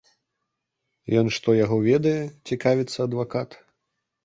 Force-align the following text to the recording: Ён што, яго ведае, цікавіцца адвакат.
Ён 1.21 1.29
што, 1.35 1.49
яго 1.63 1.77
ведае, 1.89 2.15
цікавіцца 2.51 2.97
адвакат. 3.09 3.49